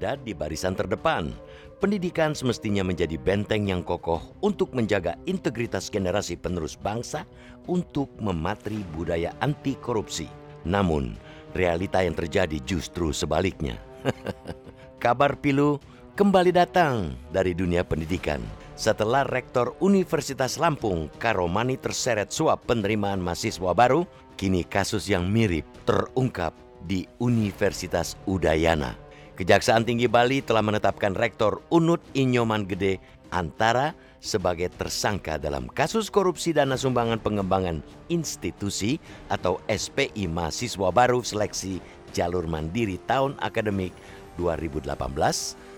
[0.00, 1.28] berada di barisan terdepan.
[1.76, 7.28] Pendidikan semestinya menjadi benteng yang kokoh untuk menjaga integritas generasi penerus bangsa
[7.68, 10.24] untuk mematri budaya anti korupsi.
[10.64, 11.20] Namun,
[11.52, 13.76] realita yang terjadi justru sebaliknya.
[15.04, 15.76] Kabar pilu
[16.16, 18.40] kembali datang dari dunia pendidikan
[18.76, 24.04] setelah Rektor Universitas Lampung Karomani terseret suap penerimaan mahasiswa baru,
[24.36, 26.52] kini kasus yang mirip terungkap
[26.84, 29.09] di Universitas Udayana.
[29.38, 32.98] Kejaksaan Tinggi Bali telah menetapkan Rektor Unut Inyoman Gede
[33.30, 37.80] Antara sebagai tersangka dalam kasus korupsi dana sumbangan pengembangan
[38.10, 38.98] institusi
[39.30, 41.78] atau SPI mahasiswa baru seleksi
[42.10, 43.94] jalur mandiri tahun akademik
[44.36, 44.98] 2018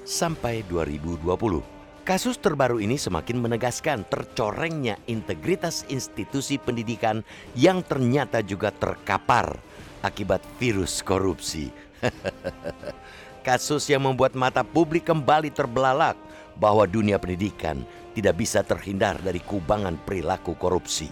[0.09, 1.23] sampai 2020.
[2.03, 7.23] Kasus terbaru ini semakin menegaskan tercorengnya integritas institusi pendidikan
[7.55, 9.55] yang ternyata juga terkapar
[10.03, 11.71] akibat virus korupsi.
[13.43, 16.15] Kasus yang membuat mata publik kembali terbelalak
[16.55, 17.83] bahwa dunia pendidikan
[18.15, 21.11] tidak bisa terhindar dari kubangan perilaku korupsi.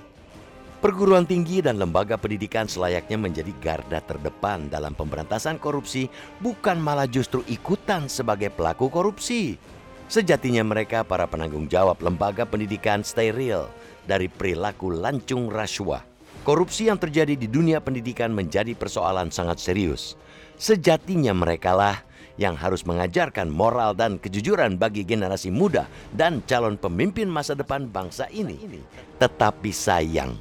[0.79, 6.09] Perguruan tinggi dan lembaga pendidikan selayaknya menjadi garda terdepan dalam pemberantasan korupsi,
[6.41, 9.61] bukan malah justru ikutan sebagai pelaku korupsi.
[10.09, 13.69] Sejatinya mereka para penanggung jawab lembaga pendidikan steril
[14.07, 16.01] dari perilaku lancung rasuah.
[16.47, 20.17] Korupsi yang terjadi di dunia pendidikan menjadi persoalan sangat serius.
[20.57, 22.09] Sejatinya merekalah
[22.41, 25.85] yang harus mengajarkan moral dan kejujuran bagi generasi muda
[26.17, 28.81] dan calon pemimpin masa depan bangsa ini.
[29.21, 30.33] Tetapi sayang,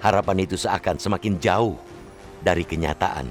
[0.00, 1.76] harapan itu seakan semakin jauh
[2.40, 3.28] dari kenyataan.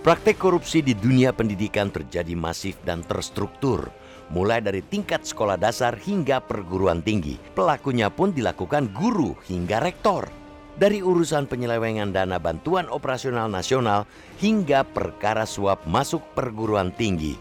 [0.00, 3.92] Praktek korupsi di dunia pendidikan terjadi masif dan terstruktur,
[4.32, 7.36] mulai dari tingkat sekolah dasar hingga perguruan tinggi.
[7.52, 10.47] Pelakunya pun dilakukan guru hingga rektor
[10.78, 14.06] dari urusan penyelewengan dana bantuan operasional nasional
[14.38, 17.34] hingga perkara suap masuk perguruan tinggi.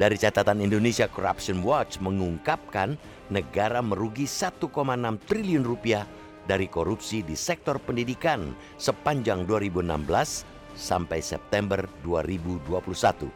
[0.00, 2.98] dari catatan Indonesia Corruption Watch mengungkapkan
[3.30, 4.66] negara merugi 1,6
[5.30, 6.02] triliun rupiah
[6.50, 10.42] dari korupsi di sektor pendidikan sepanjang 2016
[10.74, 13.30] sampai September 2021.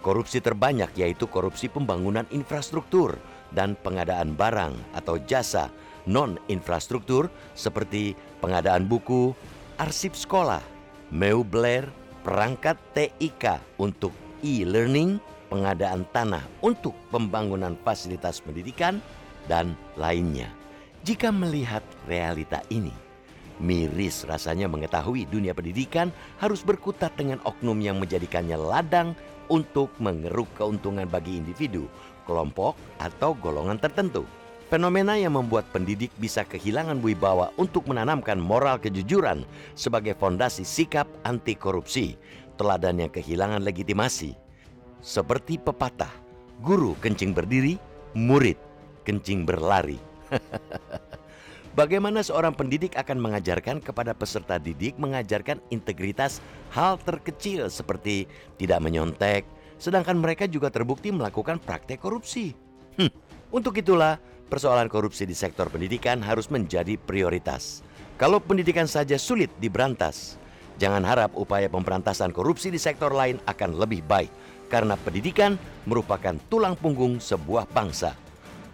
[0.00, 3.20] Korupsi terbanyak yaitu korupsi pembangunan infrastruktur
[3.52, 5.68] dan pengadaan barang atau jasa
[6.04, 9.32] non-infrastruktur seperti pengadaan buku,
[9.80, 10.62] arsip sekolah,
[11.10, 11.88] meubler,
[12.24, 15.20] perangkat TIK untuk e-learning,
[15.52, 19.00] pengadaan tanah untuk pembangunan fasilitas pendidikan,
[19.44, 20.48] dan lainnya.
[21.04, 22.92] Jika melihat realita ini,
[23.60, 26.08] miris rasanya mengetahui dunia pendidikan
[26.40, 29.12] harus berkutat dengan oknum yang menjadikannya ladang
[29.52, 31.84] untuk mengeruk keuntungan bagi individu,
[32.24, 34.24] kelompok, atau golongan tertentu.
[34.72, 39.44] Fenomena yang membuat pendidik bisa kehilangan wibawa untuk menanamkan moral kejujuran
[39.76, 42.16] sebagai fondasi sikap anti korupsi,
[42.56, 44.32] teladan yang kehilangan legitimasi.
[45.04, 46.10] Seperti pepatah,
[46.64, 47.76] guru kencing berdiri,
[48.16, 48.56] murid
[49.04, 50.00] kencing berlari.
[51.78, 56.40] Bagaimana seorang pendidik akan mengajarkan kepada peserta didik mengajarkan integritas
[56.72, 59.44] hal terkecil seperti tidak menyontek,
[59.76, 62.54] sedangkan mereka juga terbukti melakukan praktek korupsi.
[62.96, 63.10] Hm,
[63.50, 64.22] untuk itulah
[64.54, 67.82] persoalan korupsi di sektor pendidikan harus menjadi prioritas.
[68.14, 70.38] Kalau pendidikan saja sulit diberantas,
[70.78, 74.30] jangan harap upaya pemberantasan korupsi di sektor lain akan lebih baik
[74.70, 75.58] karena pendidikan
[75.90, 78.14] merupakan tulang punggung sebuah bangsa.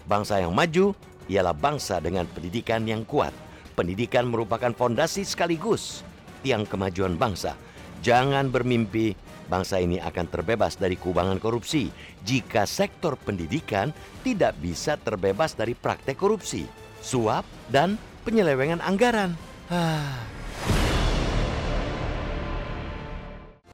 [0.05, 0.93] Bangsa yang maju
[1.33, 3.33] ialah bangsa dengan pendidikan yang kuat.
[3.73, 6.05] Pendidikan merupakan fondasi sekaligus
[6.45, 7.57] tiang kemajuan bangsa.
[8.05, 9.17] Jangan bermimpi
[9.51, 11.91] bangsa ini akan terbebas dari kubangan korupsi
[12.23, 13.91] jika sektor pendidikan
[14.23, 16.71] tidak bisa terbebas dari praktek korupsi,
[17.03, 19.35] suap, dan penyelewengan anggaran.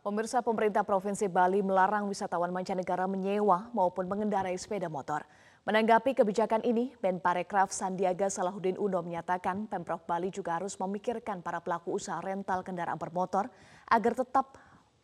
[0.07, 5.27] Pemirsa pemerintah Provinsi Bali melarang wisatawan mancanegara menyewa maupun mengendarai sepeda motor.
[5.67, 11.99] Menanggapi kebijakan ini, Menparekraf Sandiaga Salahuddin Uno menyatakan Pemprov Bali juga harus memikirkan para pelaku
[11.99, 13.51] usaha rental kendaraan bermotor
[13.91, 14.55] agar tetap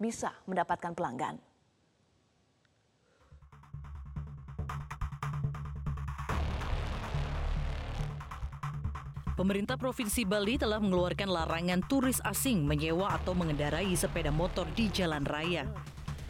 [0.02, 1.38] bisa mendapatkan pelanggan.
[9.32, 15.24] Pemerintah Provinsi Bali telah mengeluarkan larangan turis asing menyewa atau mengendarai sepeda motor di jalan
[15.24, 15.64] raya.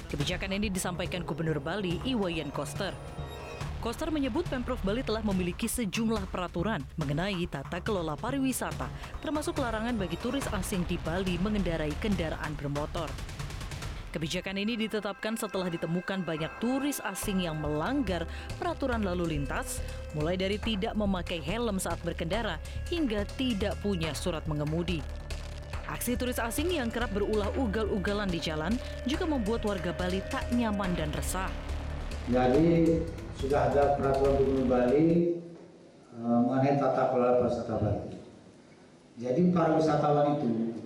[0.07, 2.95] Kebijakan ini disampaikan Gubernur Bali Iwayan Koster.
[3.83, 8.87] Koster menyebut Pemprov Bali telah memiliki sejumlah peraturan mengenai tata kelola pariwisata,
[9.19, 13.11] termasuk larangan bagi turis asing di Bali mengendarai kendaraan bermotor.
[14.12, 18.29] Kebijakan ini ditetapkan setelah ditemukan banyak turis asing yang melanggar
[18.61, 19.81] peraturan lalu lintas,
[20.12, 22.61] mulai dari tidak memakai helm saat berkendara
[22.93, 25.00] hingga tidak punya surat mengemudi.
[25.88, 28.76] Aksi turis asing yang kerap berulah ugal-ugalan di jalan
[29.09, 31.49] juga membuat warga Bali tak nyaman dan resah.
[32.29, 33.00] Jadi
[33.41, 35.05] sudah ada peraturan Gubernur Bali
[36.20, 38.12] uh, mengenai tata kelola pariwisata Bali.
[39.17, 40.76] Jadi para wisatawan itu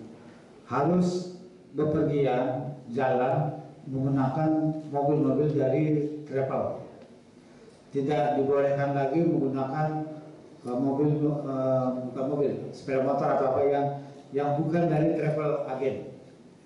[0.70, 1.34] harus
[1.74, 4.50] bepergian jalan menggunakan
[4.90, 5.84] mobil-mobil dari
[6.26, 6.82] travel.
[7.94, 9.88] Tidak dibolehkan lagi menggunakan
[10.66, 13.86] uh, mobil uh, bukan mobil, sepeda motor atau apa yang
[14.34, 15.96] yang bukan dari travel agen.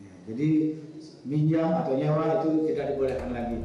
[0.01, 0.49] Ya, jadi
[1.29, 3.57] minjam atau nyewa itu tidak dibolehkan lagi.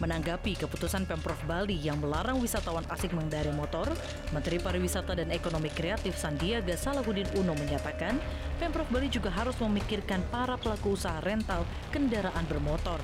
[0.00, 3.84] Menanggapi keputusan Pemprov Bali yang melarang wisatawan asing mengendarai motor,
[4.32, 8.16] Menteri Pariwisata dan Ekonomi Kreatif Sandiaga Salahuddin Uno menyatakan,
[8.56, 12.96] Pemprov Bali juga harus memikirkan para pelaku usaha rental kendaraan bermotor.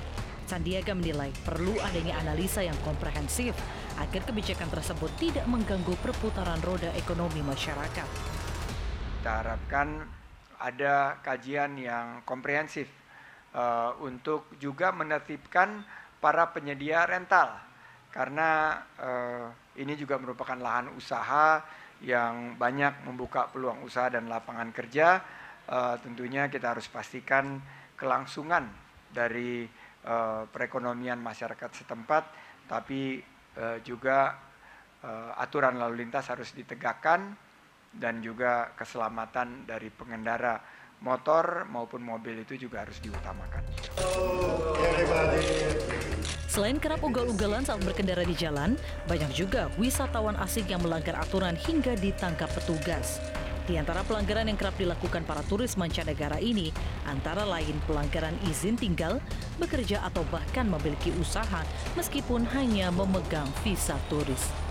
[0.49, 3.53] Sandiaga menilai perlu adanya analisa yang komprehensif
[4.01, 8.09] agar kebijakan tersebut tidak mengganggu perputaran roda ekonomi masyarakat.
[9.21, 10.01] Kita harapkan
[10.57, 12.89] ada kajian yang komprehensif
[13.53, 15.85] uh, untuk juga menertibkan
[16.17, 17.53] para penyedia rental.
[18.09, 19.47] Karena uh,
[19.77, 21.61] ini juga merupakan lahan usaha
[22.01, 25.21] yang banyak membuka peluang usaha dan lapangan kerja.
[25.67, 27.59] Uh, tentunya kita harus pastikan
[27.99, 28.69] kelangsungan
[29.11, 29.67] dari
[30.07, 32.23] uh, perekonomian masyarakat setempat
[32.67, 33.19] tapi
[33.57, 34.37] uh, juga
[35.03, 37.35] uh, aturan lalu lintas harus ditegakkan
[37.91, 40.59] dan juga keselamatan dari pengendara
[41.01, 43.61] motor maupun mobil itu juga harus diutamakan.
[46.49, 48.73] Selain kerap ugal-ugalan saat berkendara di jalan,
[49.05, 53.21] banyak juga wisatawan asing yang melanggar aturan hingga ditangkap petugas.
[53.67, 56.71] Di antara pelanggaran yang kerap dilakukan para turis mancanegara ini,
[57.03, 59.19] antara lain pelanggaran izin tinggal,
[59.59, 61.67] bekerja atau bahkan memiliki usaha
[61.99, 64.66] meskipun hanya memegang visa turis.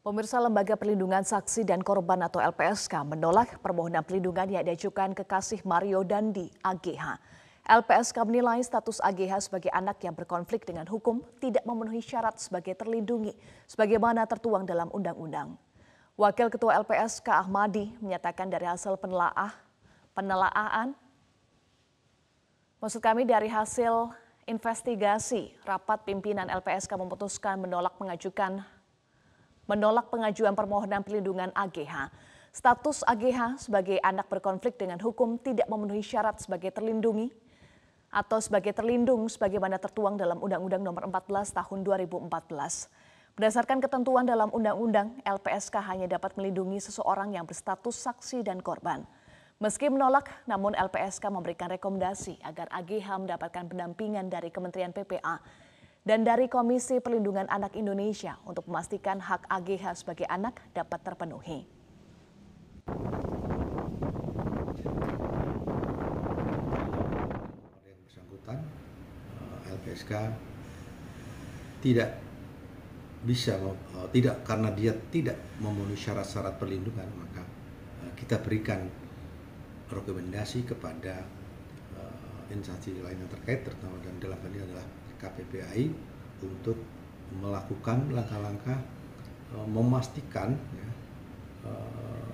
[0.00, 6.00] Pemirsa Lembaga Perlindungan Saksi dan Korban atau LPSK menolak permohonan perlindungan yang diajukan kekasih Mario
[6.00, 7.20] Dandi AGH.
[7.68, 13.36] LPSK menilai status AGH sebagai anak yang berkonflik dengan hukum tidak memenuhi syarat sebagai terlindungi
[13.68, 15.60] sebagaimana tertuang dalam undang-undang.
[16.16, 19.52] Wakil Ketua LPSK Ahmadi menyatakan dari hasil penelaah
[20.16, 20.96] penelaahan
[22.80, 24.16] maksud kami dari hasil
[24.48, 28.64] investigasi rapat pimpinan LPSK memutuskan menolak mengajukan
[29.70, 32.10] menolak pengajuan permohonan perlindungan AGH.
[32.50, 37.30] Status AGH sebagai anak berkonflik dengan hukum tidak memenuhi syarat sebagai terlindungi
[38.10, 42.26] atau sebagai terlindung sebagaimana tertuang dalam Undang-Undang Nomor 14 Tahun 2014.
[43.38, 49.06] Berdasarkan ketentuan dalam Undang-Undang, LPSK hanya dapat melindungi seseorang yang berstatus saksi dan korban.
[49.62, 55.38] Meski menolak, namun LPSK memberikan rekomendasi agar AGH mendapatkan pendampingan dari Kementerian PPA
[56.00, 61.68] dan dari Komisi Perlindungan Anak Indonesia untuk memastikan hak AGH sebagai anak dapat terpenuhi.
[67.84, 70.12] Yang bersangkutan eh, LPSK
[71.84, 72.10] tidak
[73.20, 77.44] bisa eh, tidak karena dia tidak memenuhi syarat-syarat perlindungan maka
[78.08, 78.88] eh, kita berikan
[79.92, 81.42] rekomendasi kepada
[82.50, 84.86] instansi lain yang terkait terutama dan dalam hal ini adalah
[85.20, 85.92] KPPI
[86.40, 86.80] untuk
[87.38, 88.78] melakukan langkah-langkah
[89.54, 90.88] uh, memastikan ya,
[91.68, 92.30] uh,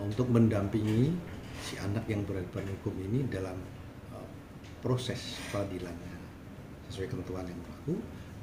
[0.00, 1.12] untuk mendampingi
[1.60, 3.58] si anak yang berhadapan hukum ini dalam
[4.14, 4.28] uh,
[4.80, 6.14] proses peradilannya
[6.88, 7.94] sesuai ketentuan yang berlaku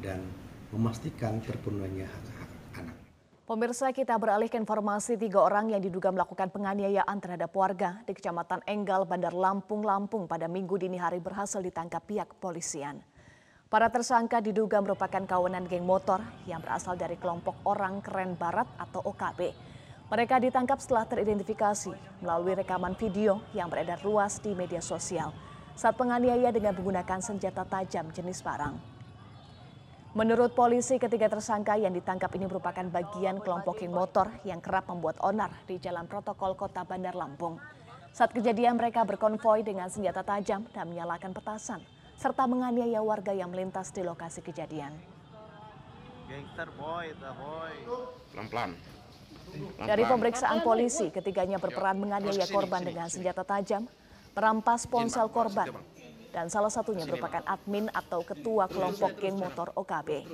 [0.04, 0.20] dan
[0.70, 2.52] memastikan terpenuhnya hak-hak
[2.84, 2.98] anak.
[3.46, 8.66] Pemirsa kita beralih ke informasi tiga orang yang diduga melakukan penganiayaan terhadap warga di Kecamatan
[8.66, 13.06] Enggal, Bandar Lampung, Lampung pada minggu dini hari berhasil ditangkap pihak kepolisian.
[13.76, 19.04] Para tersangka diduga merupakan kawanan geng motor yang berasal dari kelompok orang keren barat atau
[19.04, 19.52] OKB.
[20.08, 21.92] Mereka ditangkap setelah teridentifikasi
[22.24, 25.36] melalui rekaman video yang beredar luas di media sosial
[25.76, 28.80] saat penganiaya dengan menggunakan senjata tajam jenis parang.
[30.16, 35.20] Menurut polisi, ketiga tersangka yang ditangkap ini merupakan bagian kelompok geng motor yang kerap membuat
[35.20, 37.60] onar di jalan protokol kota Bandar Lampung.
[38.16, 41.84] Saat kejadian mereka berkonvoi dengan senjata tajam dan menyalakan petasan
[42.16, 44.96] serta menganiaya warga yang melintas di lokasi kejadian.
[48.34, 48.72] Pelan-pelan.
[49.78, 53.86] Dari pemeriksaan polisi, ketiganya berperan menganiaya korban dengan senjata tajam,
[54.34, 55.70] merampas ponsel korban,
[56.34, 60.28] dan salah satunya merupakan admin atau ketua kelompok geng motor OKB.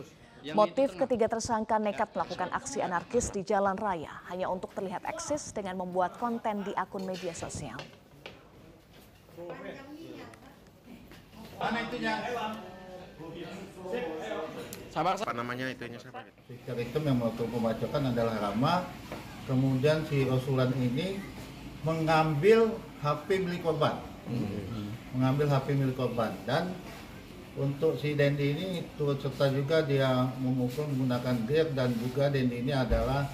[0.57, 5.77] Motif ketiga tersangka nekat melakukan aksi anarkis di jalan raya hanya untuk terlihat eksis dengan
[5.77, 7.77] membuat konten di akun media sosial.
[11.61, 12.13] Mana itunya?
[14.91, 16.25] Sabar, apa namanya itunya siapa?
[16.43, 18.89] Speaker itu yang melakukan pembacokan adalah Rama.
[19.45, 21.21] Kemudian si Rasulan ini
[21.85, 22.75] mengambil
[23.05, 24.01] HP milik korban.
[24.25, 24.89] Hmm.
[25.15, 26.73] Mengambil HP milik korban dan
[27.59, 32.71] untuk si Dendi ini turut serta juga dia memukul menggunakan gear dan juga Dendi ini
[32.71, 33.27] adalah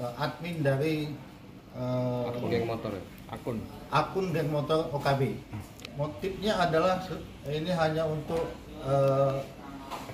[0.00, 1.12] uh, admin dari
[1.76, 3.04] uh, akun geng motor ya?
[3.28, 3.56] akun
[3.92, 5.36] akun geng motor OKB.
[5.98, 7.02] Motifnya adalah
[7.48, 8.50] ini hanya untuk
[8.86, 9.42] uh,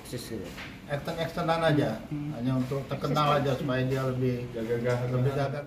[0.01, 0.47] eksis gitu
[0.87, 1.99] ekstern eksternan aja,
[2.39, 5.63] hanya untuk terkenal aja supaya dia lebih gagah lebih gagah.